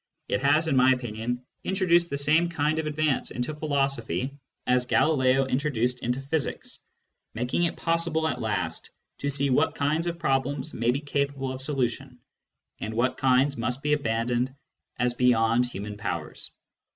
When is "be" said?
10.89-11.01, 13.83-13.93